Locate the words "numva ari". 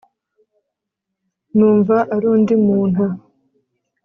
1.55-2.25